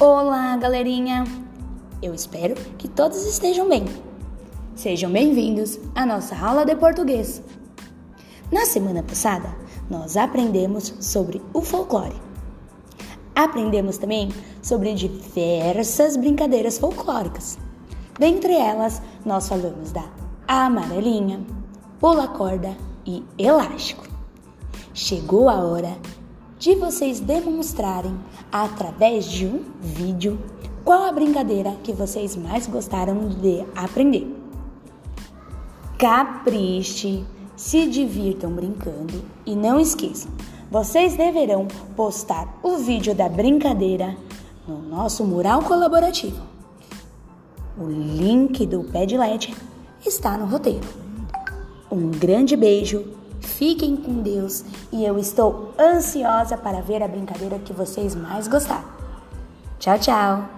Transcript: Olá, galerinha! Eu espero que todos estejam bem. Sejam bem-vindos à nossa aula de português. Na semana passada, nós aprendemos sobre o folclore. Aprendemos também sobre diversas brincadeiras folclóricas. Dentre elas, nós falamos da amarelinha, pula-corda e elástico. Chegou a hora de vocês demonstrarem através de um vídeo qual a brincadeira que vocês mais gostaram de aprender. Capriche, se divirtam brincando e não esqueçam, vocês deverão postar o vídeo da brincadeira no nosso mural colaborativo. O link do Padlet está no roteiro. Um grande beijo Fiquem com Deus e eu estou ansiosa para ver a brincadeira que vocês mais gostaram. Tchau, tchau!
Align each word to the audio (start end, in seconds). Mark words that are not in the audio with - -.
Olá, 0.00 0.56
galerinha! 0.56 1.24
Eu 2.00 2.14
espero 2.14 2.54
que 2.78 2.86
todos 2.86 3.26
estejam 3.26 3.68
bem. 3.68 3.84
Sejam 4.76 5.10
bem-vindos 5.10 5.76
à 5.92 6.06
nossa 6.06 6.36
aula 6.36 6.64
de 6.64 6.76
português. 6.76 7.42
Na 8.52 8.64
semana 8.64 9.02
passada, 9.02 9.52
nós 9.90 10.16
aprendemos 10.16 10.94
sobre 11.00 11.42
o 11.52 11.62
folclore. 11.62 12.14
Aprendemos 13.34 13.98
também 13.98 14.28
sobre 14.62 14.94
diversas 14.94 16.16
brincadeiras 16.16 16.78
folclóricas. 16.78 17.58
Dentre 18.16 18.52
elas, 18.52 19.02
nós 19.26 19.48
falamos 19.48 19.90
da 19.90 20.04
amarelinha, 20.46 21.44
pula-corda 21.98 22.76
e 23.04 23.24
elástico. 23.36 24.06
Chegou 24.94 25.48
a 25.48 25.56
hora 25.56 25.98
de 26.58 26.74
vocês 26.74 27.20
demonstrarem 27.20 28.18
através 28.50 29.24
de 29.24 29.46
um 29.46 29.62
vídeo 29.80 30.38
qual 30.84 31.04
a 31.04 31.12
brincadeira 31.12 31.76
que 31.84 31.92
vocês 31.92 32.34
mais 32.34 32.66
gostaram 32.66 33.28
de 33.28 33.64
aprender. 33.76 34.26
Capriche, 35.98 37.24
se 37.56 37.86
divirtam 37.86 38.52
brincando 38.52 39.22
e 39.44 39.54
não 39.54 39.80
esqueçam, 39.80 40.30
vocês 40.70 41.16
deverão 41.16 41.66
postar 41.96 42.58
o 42.62 42.76
vídeo 42.76 43.14
da 43.14 43.28
brincadeira 43.28 44.16
no 44.66 44.80
nosso 44.80 45.24
mural 45.24 45.62
colaborativo. 45.62 46.42
O 47.76 47.86
link 47.86 48.66
do 48.66 48.84
Padlet 48.84 49.54
está 50.04 50.36
no 50.36 50.46
roteiro. 50.46 50.86
Um 51.90 52.10
grande 52.10 52.56
beijo 52.56 53.17
Fiquem 53.58 53.96
com 53.96 54.22
Deus 54.22 54.64
e 54.92 55.04
eu 55.04 55.18
estou 55.18 55.74
ansiosa 55.76 56.56
para 56.56 56.80
ver 56.80 57.02
a 57.02 57.08
brincadeira 57.08 57.58
que 57.58 57.72
vocês 57.72 58.14
mais 58.14 58.46
gostaram. 58.46 58.84
Tchau, 59.80 59.98
tchau! 59.98 60.57